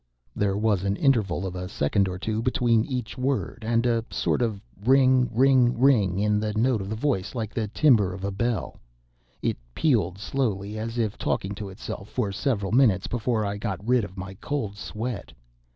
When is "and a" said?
3.61-4.03